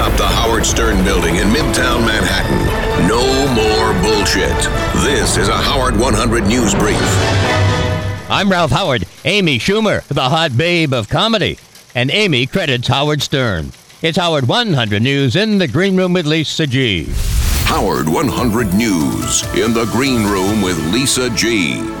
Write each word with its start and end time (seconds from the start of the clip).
atop 0.00 0.16
the 0.16 0.26
Howard 0.26 0.64
Stern 0.64 1.04
building 1.04 1.36
in 1.36 1.48
Midtown 1.48 2.06
Manhattan. 2.06 3.06
No 3.06 3.20
more 3.52 3.92
bullshit. 4.02 4.56
This 5.04 5.36
is 5.36 5.48
a 5.48 5.56
Howard 5.56 5.94
100 5.98 6.44
News 6.44 6.74
Brief. 6.74 6.96
I'm 8.30 8.50
Ralph 8.50 8.70
Howard, 8.70 9.04
Amy 9.26 9.58
Schumer, 9.58 10.02
the 10.08 10.22
hot 10.22 10.56
babe 10.56 10.94
of 10.94 11.10
comedy. 11.10 11.58
And 11.94 12.10
Amy 12.10 12.46
credits 12.46 12.88
Howard 12.88 13.20
Stern. 13.20 13.72
It's 14.00 14.16
Howard 14.16 14.48
100 14.48 15.02
News 15.02 15.36
in 15.36 15.58
the 15.58 15.68
Green 15.68 15.98
Room 15.98 16.14
with 16.14 16.26
Lisa 16.26 16.66
G. 16.66 17.06
Howard 17.70 18.08
100 18.08 18.74
News 18.74 19.44
in 19.54 19.72
the 19.72 19.88
green 19.92 20.24
room 20.24 20.60
with 20.60 20.76
Lisa 20.92 21.30
G. 21.30 21.76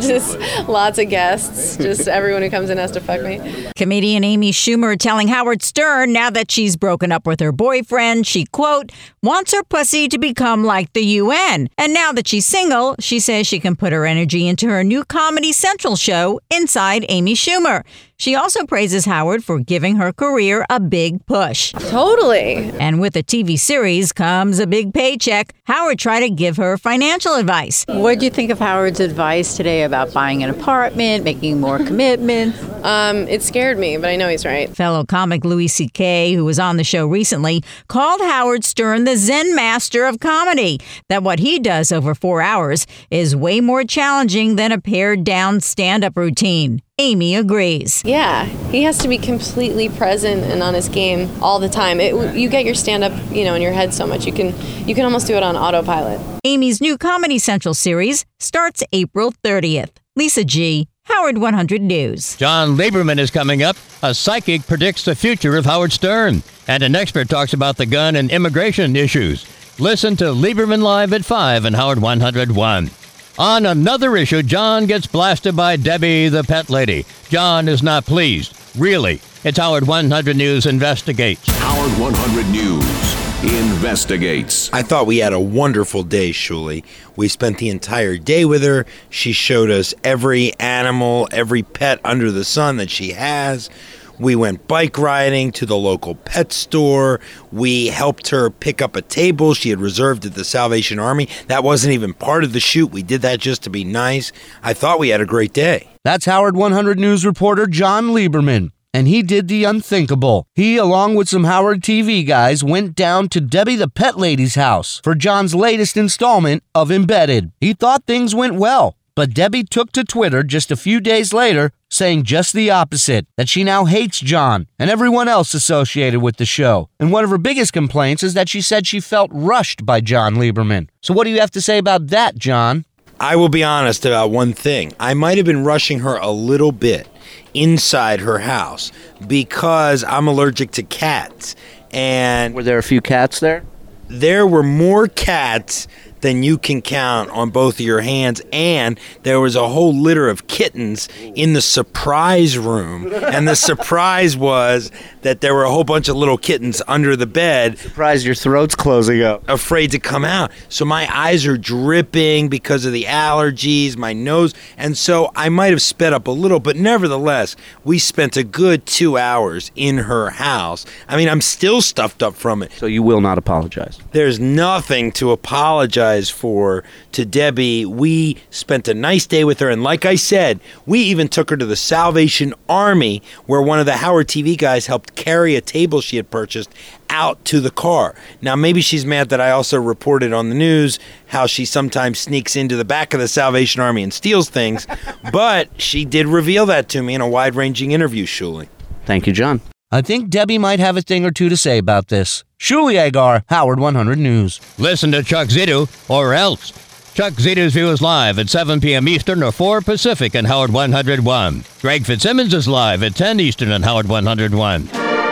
just 0.00 0.38
lots 0.68 0.98
of 0.98 1.08
guests. 1.08 1.78
Just 1.78 2.08
everyone 2.08 2.42
who 2.42 2.50
comes 2.50 2.68
in 2.68 2.76
has 2.76 2.90
to 2.90 3.00
fuck 3.00 3.22
me. 3.22 3.70
Comedian 3.74 4.22
Amy 4.22 4.52
Schumer 4.52 4.98
telling 4.98 5.28
Howard 5.28 5.62
Stern 5.62 6.12
now 6.12 6.28
that 6.28 6.50
she's 6.50 6.76
broken 6.76 7.10
up 7.10 7.26
with 7.26 7.40
her 7.40 7.52
boyfriend, 7.52 8.26
she, 8.26 8.44
quote, 8.44 8.92
wants 9.22 9.54
her 9.54 9.62
pussy 9.62 10.08
to 10.08 10.18
become 10.18 10.62
like 10.62 10.92
the 10.92 11.02
UN. 11.04 11.70
And 11.78 11.94
now 11.94 12.12
that 12.12 12.28
she's 12.28 12.44
single, 12.44 12.94
she 13.00 13.18
says 13.18 13.46
she 13.46 13.60
can 13.60 13.76
put 13.76 13.94
her 13.94 14.04
energy 14.04 14.46
into 14.46 14.68
her 14.68 14.84
new 14.84 15.06
Comedy 15.06 15.52
Central 15.52 15.96
show, 15.96 16.38
Inside 16.50 17.06
Amy 17.08 17.32
Schumer. 17.32 17.82
She 18.20 18.34
also 18.34 18.66
praises 18.66 19.04
Howard 19.04 19.44
for 19.44 19.60
giving 19.60 19.94
her 19.94 20.12
career 20.12 20.66
a 20.68 20.80
big 20.80 21.24
push. 21.26 21.70
Totally. 21.70 22.56
And 22.80 23.00
with 23.00 23.14
a 23.14 23.22
TV 23.22 23.56
series 23.56 24.10
comes 24.10 24.58
a 24.58 24.66
big 24.66 24.92
paycheck. 24.92 25.54
Howard 25.66 26.00
tried 26.00 26.20
to 26.20 26.30
give 26.30 26.56
her 26.56 26.76
financial 26.76 27.36
advice. 27.36 27.84
What 27.86 28.18
do 28.18 28.24
you 28.24 28.32
think 28.32 28.50
of 28.50 28.58
Howard's 28.58 28.98
advice 28.98 29.56
today 29.56 29.84
about 29.84 30.12
buying 30.12 30.42
an 30.42 30.50
apartment, 30.50 31.22
making 31.22 31.60
more 31.60 31.78
commitments? 31.78 32.60
Um, 32.82 33.28
it 33.28 33.40
scared 33.44 33.78
me, 33.78 33.96
but 33.98 34.08
I 34.08 34.16
know 34.16 34.28
he's 34.28 34.44
right. 34.44 34.68
Fellow 34.68 35.04
comic 35.04 35.44
Louis 35.44 35.68
C.K., 35.68 36.32
who 36.34 36.44
was 36.44 36.58
on 36.58 36.76
the 36.76 36.82
show 36.82 37.06
recently, 37.06 37.62
called 37.86 38.20
Howard 38.20 38.64
Stern 38.64 39.04
the 39.04 39.16
Zen 39.16 39.54
master 39.54 40.06
of 40.06 40.18
comedy. 40.18 40.80
That 41.08 41.22
what 41.22 41.38
he 41.38 41.60
does 41.60 41.92
over 41.92 42.16
four 42.16 42.42
hours 42.42 42.84
is 43.12 43.36
way 43.36 43.60
more 43.60 43.84
challenging 43.84 44.56
than 44.56 44.72
a 44.72 44.80
pared 44.80 45.22
down 45.22 45.60
stand 45.60 46.02
up 46.02 46.16
routine. 46.16 46.82
Amy 47.00 47.36
agrees. 47.36 48.02
Yeah, 48.04 48.46
he 48.70 48.82
has 48.82 48.98
to 48.98 49.08
be 49.08 49.18
completely 49.18 49.88
present 49.88 50.42
and 50.42 50.64
on 50.64 50.74
his 50.74 50.88
game 50.88 51.30
all 51.40 51.60
the 51.60 51.68
time. 51.68 52.00
It, 52.00 52.34
you 52.34 52.48
get 52.48 52.64
your 52.64 52.74
stand 52.74 53.04
up, 53.04 53.12
you 53.30 53.44
know, 53.44 53.54
in 53.54 53.62
your 53.62 53.72
head 53.72 53.94
so 53.94 54.04
much 54.04 54.26
you 54.26 54.32
can 54.32 54.48
you 54.88 54.96
can 54.96 55.04
almost 55.04 55.28
do 55.28 55.36
it 55.36 55.44
on 55.44 55.56
autopilot. 55.56 56.20
Amy's 56.44 56.80
new 56.80 56.98
Comedy 56.98 57.38
Central 57.38 57.74
series 57.74 58.26
starts 58.40 58.82
April 58.92 59.32
30th. 59.44 59.90
Lisa 60.16 60.44
G. 60.44 60.88
Howard 61.04 61.38
100 61.38 61.80
News. 61.80 62.36
Jon 62.36 62.76
Leiberman 62.76 63.18
is 63.18 63.30
coming 63.30 63.62
up. 63.62 63.76
A 64.02 64.12
psychic 64.12 64.66
predicts 64.66 65.04
the 65.04 65.14
future 65.14 65.56
of 65.56 65.64
Howard 65.64 65.92
Stern, 65.92 66.42
and 66.66 66.82
an 66.82 66.96
expert 66.96 67.28
talks 67.28 67.52
about 67.52 67.76
the 67.76 67.86
gun 67.86 68.16
and 68.16 68.30
immigration 68.30 68.96
issues. 68.96 69.46
Listen 69.78 70.16
to 70.16 70.24
Leiberman 70.24 70.82
Live 70.82 71.12
at 71.12 71.24
5 71.24 71.64
and 71.64 71.76
Howard 71.76 72.00
101. 72.00 72.90
On 73.38 73.66
another 73.66 74.16
issue, 74.16 74.42
Jon 74.42 74.86
gets 74.86 75.06
blasted 75.06 75.54
by 75.54 75.76
Debbie, 75.76 76.28
the 76.28 76.42
pet 76.42 76.68
lady. 76.68 77.06
Jon 77.28 77.68
is 77.68 77.84
not 77.84 78.04
pleased. 78.04 78.52
Really. 78.76 79.20
It's 79.44 79.58
Howard 79.58 79.86
100 79.86 80.36
News 80.36 80.66
investigates. 80.66 81.48
Howard 81.48 81.92
100 82.00 82.50
News 82.50 83.62
investigates. 83.62 84.72
I 84.72 84.82
thought 84.82 85.06
we 85.06 85.18
had 85.18 85.32
a 85.32 85.38
wonderful 85.38 86.02
day, 86.02 86.30
Shuli. 86.30 86.82
We 87.14 87.28
spent 87.28 87.58
the 87.58 87.68
entire 87.68 88.18
day 88.18 88.44
with 88.44 88.64
her. 88.64 88.86
She 89.08 89.30
showed 89.30 89.70
us 89.70 89.94
every 90.02 90.52
animal, 90.58 91.28
every 91.30 91.62
pet 91.62 92.00
under 92.04 92.32
the 92.32 92.44
sun 92.44 92.78
that 92.78 92.90
she 92.90 93.12
has. 93.12 93.70
We 94.18 94.34
went 94.34 94.66
bike 94.66 94.98
riding 94.98 95.52
to 95.52 95.66
the 95.66 95.76
local 95.76 96.16
pet 96.16 96.52
store. 96.52 97.20
We 97.52 97.86
helped 97.86 98.28
her 98.28 98.50
pick 98.50 98.82
up 98.82 98.96
a 98.96 99.02
table 99.02 99.54
she 99.54 99.70
had 99.70 99.80
reserved 99.80 100.26
at 100.26 100.34
the 100.34 100.44
Salvation 100.44 100.98
Army. 100.98 101.28
That 101.46 101.62
wasn't 101.62 101.94
even 101.94 102.14
part 102.14 102.44
of 102.44 102.52
the 102.52 102.60
shoot. 102.60 102.90
We 102.90 103.02
did 103.02 103.22
that 103.22 103.38
just 103.40 103.62
to 103.62 103.70
be 103.70 103.84
nice. 103.84 104.32
I 104.62 104.74
thought 104.74 104.98
we 104.98 105.10
had 105.10 105.20
a 105.20 105.26
great 105.26 105.52
day. 105.52 105.88
That's 106.04 106.24
Howard 106.24 106.56
100 106.56 106.98
News 106.98 107.24
reporter 107.24 107.66
Jon 107.66 108.08
Leiberman. 108.08 108.70
And 108.94 109.06
he 109.06 109.22
did 109.22 109.48
the 109.48 109.64
unthinkable. 109.64 110.46
He, 110.54 110.78
along 110.78 111.14
with 111.14 111.28
some 111.28 111.44
Howard 111.44 111.82
TV 111.82 112.26
guys, 112.26 112.64
went 112.64 112.94
down 112.94 113.28
to 113.28 113.40
Debbie 113.40 113.76
the 113.76 113.86
Pet 113.86 114.16
Lady's 114.16 114.54
house 114.54 115.00
for 115.04 115.14
Jon's 115.14 115.54
latest 115.54 115.96
installment 115.96 116.62
of 116.74 116.90
Embedded. 116.90 117.52
He 117.60 117.74
thought 117.74 118.06
things 118.06 118.34
went 118.34 118.54
well, 118.54 118.96
but 119.18 119.34
Debbie 119.34 119.64
took 119.64 119.90
to 119.90 120.04
Twitter 120.04 120.44
just 120.44 120.70
a 120.70 120.76
few 120.76 121.00
days 121.00 121.32
later 121.32 121.72
saying 121.90 122.22
just 122.22 122.52
the 122.52 122.70
opposite 122.70 123.26
that 123.36 123.48
she 123.48 123.64
now 123.64 123.84
hates 123.84 124.20
John 124.20 124.68
and 124.78 124.88
everyone 124.88 125.26
else 125.26 125.54
associated 125.54 126.20
with 126.20 126.36
the 126.36 126.46
show. 126.46 126.88
And 127.00 127.10
one 127.10 127.24
of 127.24 127.30
her 127.30 127.36
biggest 127.36 127.72
complaints 127.72 128.22
is 128.22 128.34
that 128.34 128.48
she 128.48 128.60
said 128.60 128.86
she 128.86 129.00
felt 129.00 129.28
rushed 129.32 129.84
by 129.84 130.00
Jon 130.00 130.36
Leiberman. 130.36 130.86
So, 131.00 131.12
what 131.12 131.24
do 131.24 131.30
you 131.30 131.40
have 131.40 131.50
to 131.50 131.60
say 131.60 131.78
about 131.78 132.06
that, 132.06 132.38
John? 132.38 132.84
I 133.18 133.34
will 133.34 133.48
be 133.48 133.64
honest 133.64 134.06
about 134.06 134.30
one 134.30 134.52
thing. 134.52 134.92
I 135.00 135.14
might 135.14 135.36
have 135.36 135.46
been 135.46 135.64
rushing 135.64 135.98
her 135.98 136.14
a 136.18 136.30
little 136.30 136.70
bit 136.70 137.08
inside 137.54 138.20
her 138.20 138.38
house 138.38 138.92
because 139.26 140.04
I'm 140.04 140.28
allergic 140.28 140.70
to 140.72 140.84
cats. 140.84 141.56
And 141.90 142.54
Were 142.54 142.62
there 142.62 142.78
a 142.78 142.84
few 142.84 143.00
cats 143.00 143.40
there? 143.40 143.64
there 144.08 144.46
were 144.46 144.62
more 144.62 145.06
cats 145.06 145.86
than 146.20 146.42
you 146.42 146.58
can 146.58 146.82
count 146.82 147.30
on 147.30 147.50
both 147.50 147.74
of 147.74 147.80
your 147.80 148.00
hands 148.00 148.42
and 148.52 148.98
there 149.22 149.40
was 149.40 149.54
a 149.56 149.68
whole 149.68 149.94
litter 149.94 150.28
of 150.28 150.46
kittens 150.46 151.08
in 151.34 151.52
the 151.52 151.60
surprise 151.62 152.56
room 152.58 153.12
and 153.12 153.46
the 153.46 153.54
surprise 153.56 154.36
was 154.36 154.90
that 155.22 155.40
there 155.40 155.54
were 155.54 155.64
a 155.64 155.70
whole 155.70 155.84
bunch 155.84 156.08
of 156.08 156.16
little 156.16 156.38
kittens 156.38 156.80
under 156.88 157.16
the 157.16 157.26
bed 157.26 157.78
Surprise, 157.78 158.24
your 158.24 158.34
throat's 158.34 158.74
closing 158.74 159.22
up. 159.22 159.42
afraid 159.48 159.90
to 159.90 159.98
come 159.98 160.24
out. 160.24 160.50
So 160.68 160.84
my 160.84 161.08
eyes 161.14 161.46
are 161.46 161.56
dripping 161.56 162.48
because 162.48 162.84
of 162.84 162.92
the 162.92 163.04
allergies, 163.04 163.96
my 163.96 164.12
nose, 164.12 164.54
and 164.76 164.96
so 164.96 165.30
I 165.34 165.48
might 165.48 165.70
have 165.70 165.82
sped 165.82 166.12
up 166.12 166.26
a 166.26 166.30
little, 166.30 166.60
but 166.60 166.76
nevertheless, 166.76 167.56
we 167.84 167.98
spent 167.98 168.36
a 168.36 168.44
good 168.44 168.86
two 168.86 169.16
hours 169.18 169.70
in 169.76 169.98
her 169.98 170.30
house. 170.30 170.84
I 171.08 171.16
mean, 171.16 171.28
I'm 171.28 171.40
still 171.40 171.82
stuffed 171.82 172.22
up 172.22 172.34
from 172.34 172.62
it. 172.62 172.72
So 172.72 172.86
you 172.86 173.02
will 173.02 173.20
not 173.20 173.38
apologize. 173.38 173.98
There's 174.12 174.38
nothing 174.40 175.12
to 175.12 175.30
apologize 175.32 176.07
for 176.30 176.84
to 177.12 177.24
Debbie. 177.24 177.84
We 177.84 178.36
spent 178.50 178.88
a 178.88 178.94
nice 178.94 179.26
day 179.26 179.44
with 179.44 179.60
her, 179.60 179.70
and 179.70 179.82
like 179.82 180.04
I 180.04 180.14
said, 180.14 180.60
we 180.86 181.00
even 181.00 181.28
took 181.28 181.50
her 181.50 181.56
to 181.56 181.66
the 181.66 181.76
Salvation 181.76 182.54
Army, 182.68 183.22
where 183.46 183.62
one 183.62 183.78
of 183.78 183.86
the 183.86 183.96
Howard 183.96 184.28
TV 184.28 184.56
guys 184.56 184.86
helped 184.86 185.14
carry 185.14 185.56
a 185.56 185.60
table 185.60 186.00
she 186.00 186.16
had 186.16 186.30
purchased 186.30 186.72
out 187.10 187.44
to 187.46 187.60
the 187.60 187.70
car. 187.70 188.14
Now, 188.40 188.56
maybe 188.56 188.80
she's 188.80 189.04
mad 189.04 189.28
that 189.30 189.40
I 189.40 189.50
also 189.50 189.80
reported 189.80 190.32
on 190.32 190.48
the 190.48 190.54
news 190.54 190.98
how 191.26 191.46
she 191.46 191.64
sometimes 191.64 192.18
sneaks 192.18 192.56
into 192.56 192.76
the 192.76 192.84
back 192.84 193.14
of 193.14 193.20
the 193.20 193.28
Salvation 193.28 193.80
Army 193.80 194.02
and 194.02 194.12
steals 194.12 194.48
things, 194.48 194.86
but 195.32 195.68
she 195.80 196.04
did 196.04 196.26
reveal 196.26 196.66
that 196.66 196.88
to 196.90 197.02
me 197.02 197.14
in 197.14 197.20
a 197.20 197.28
wide 197.28 197.54
ranging 197.54 197.92
interview, 197.92 198.26
Shuli. 198.26 198.68
Thank 199.04 199.26
you, 199.26 199.32
Jon. 199.32 199.60
I 199.90 200.02
think 200.02 200.28
Debbie 200.28 200.58
might 200.58 200.80
have 200.80 200.98
a 200.98 201.02
thing 201.02 201.24
or 201.24 201.30
two 201.30 201.48
to 201.48 201.56
say 201.56 201.78
about 201.78 202.08
this. 202.08 202.44
Shuli 202.58 202.96
Egar, 203.10 203.44
Howard 203.48 203.80
100 203.80 204.18
News. 204.18 204.60
Listen 204.78 205.12
to 205.12 205.22
Chuck 205.22 205.48
Zito 205.48 205.88
or 206.10 206.34
else. 206.34 206.72
Chuck 207.14 207.32
Zito's 207.32 207.72
View 207.72 207.88
is 207.88 208.02
live 208.02 208.38
at 208.38 208.50
7 208.50 208.80
p.m. 208.82 209.08
Eastern 209.08 209.42
or 209.42 209.50
4 209.50 209.80
Pacific 209.80 210.36
on 210.36 210.44
Howard 210.44 210.72
101. 210.74 211.64
Greg 211.80 212.04
Fitzsimmons 212.04 212.52
is 212.52 212.68
live 212.68 213.02
at 213.02 213.14
10 213.14 213.40
Eastern 213.40 213.70
on 213.70 213.82
Howard 213.82 214.06
101. 214.08 214.88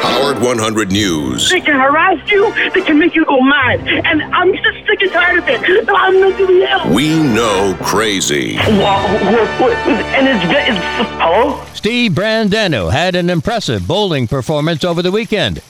Howard 0.00 0.40
100 0.42 0.90
News. 0.90 1.48
They 1.50 1.60
can 1.60 1.78
harass 1.78 2.18
you. 2.30 2.52
They 2.74 2.80
can 2.80 2.98
make 2.98 3.14
you 3.14 3.24
go 3.26 3.40
mad. 3.40 3.86
And 3.86 4.22
I'm 4.34 4.52
just 4.52 4.86
sick 4.86 5.02
and 5.02 5.12
tired 5.12 5.38
of 5.38 5.48
it. 5.48 5.88
I'm 5.88 6.20
mentally 6.20 6.62
ill. 6.64 6.92
We 6.92 7.22
know 7.22 7.76
crazy. 7.82 8.56
Wow, 8.56 9.04
what, 9.30 9.60
what, 9.60 9.72
and 10.16 10.26
it's, 10.26 10.44
it's 10.68 11.19
hello. 11.40 11.64
Steve 11.74 12.12
Brandano 12.12 12.92
had 12.92 13.14
an 13.14 13.30
impressive 13.30 13.86
bowling 13.86 14.26
performance 14.26 14.84
over 14.84 15.02
the 15.02 15.10
weekend. 15.10 15.62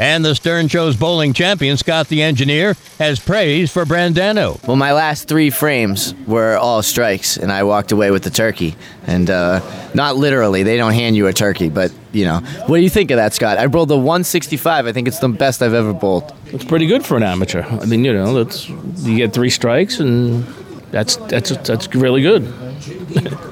And 0.00 0.24
the 0.24 0.36
Stern 0.36 0.68
Show's 0.68 0.96
bowling 0.96 1.32
champion, 1.32 1.76
Scott 1.76 2.06
the 2.06 2.22
Engineer, 2.22 2.76
has 3.00 3.18
praise 3.18 3.72
for 3.72 3.84
Brandano. 3.84 4.64
Well, 4.64 4.76
my 4.76 4.92
last 4.92 5.26
three 5.26 5.50
frames 5.50 6.14
were 6.24 6.56
all 6.56 6.82
strikes, 6.82 7.36
and 7.36 7.50
I 7.50 7.64
walked 7.64 7.90
away 7.90 8.12
with 8.12 8.22
the 8.22 8.30
turkey. 8.30 8.76
And 9.08 9.28
uh, 9.28 9.60
not 9.94 10.14
literally, 10.14 10.62
they 10.62 10.76
don't 10.76 10.92
hand 10.92 11.16
you 11.16 11.26
a 11.26 11.32
turkey, 11.32 11.68
but 11.68 11.92
you 12.12 12.24
know. 12.24 12.38
What 12.66 12.76
do 12.76 12.82
you 12.84 12.90
think 12.90 13.10
of 13.10 13.16
that, 13.16 13.34
Scott? 13.34 13.58
I 13.58 13.66
bowled 13.66 13.90
a 13.90 13.96
165. 13.96 14.86
I 14.86 14.92
think 14.92 15.08
it's 15.08 15.18
the 15.18 15.28
best 15.30 15.62
I've 15.62 15.74
ever 15.74 15.92
bowled. 15.92 16.32
It's 16.46 16.64
pretty 16.64 16.86
good 16.86 17.04
for 17.04 17.16
an 17.16 17.24
amateur. 17.24 17.64
I 17.64 17.84
mean, 17.84 18.04
you 18.04 18.12
know, 18.12 18.44
that's 18.44 18.68
you 18.68 19.16
get 19.16 19.32
three 19.32 19.50
strikes, 19.50 19.98
and 19.98 20.44
that's 20.92 21.16
that's 21.16 21.50
that's 21.66 21.92
really 21.92 22.22
good. 22.22 22.44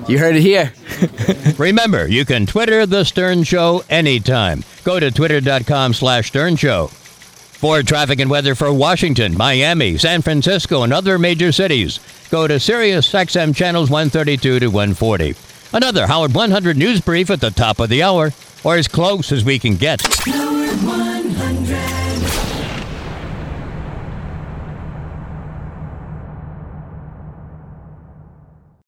You 0.08 0.20
heard 0.20 0.37
it 0.37 0.43
here. 0.43 0.73
Remember, 1.58 2.06
you 2.06 2.25
can 2.25 2.46
Twitter 2.46 2.87
The 2.87 3.04
Stern 3.04 3.43
Show 3.43 3.84
anytime. 3.90 4.64
Go 4.84 5.00
to 5.00 5.10
twitter.com 5.10 5.94
slash 5.94 6.28
Stern 6.28 6.56
Show. 6.56 6.88
For 6.88 7.82
traffic 7.82 8.20
and 8.20 8.31
weather 8.31 8.54
for 8.54 8.72
Washington, 8.72 9.37
Miami, 9.37 9.96
San 9.98 10.22
Francisco, 10.22 10.82
and 10.82 10.93
other 10.93 11.19
major 11.19 11.52
cities, 11.52 12.00
go 12.31 12.46
to 12.46 12.54
SiriusXM 12.54 13.54
channels 13.56 13.90
132 13.90 14.60
to 14.60 14.66
140. 14.69 15.34
Another 15.72 16.06
Howard 16.06 16.34
100 16.34 16.76
news 16.76 17.00
brief 17.00 17.31
at 17.31 17.40
the 17.40 17.50
top 17.50 17.81
of 17.81 17.88
the 17.88 18.02
hour, 18.02 18.32
or 18.62 18.76
as 18.76 18.88
close 18.88 19.32
as 19.32 19.44
we 19.44 19.58
can 19.58 19.76
get. 19.76 20.00
Howard 20.25 20.69
100. 20.82 22.06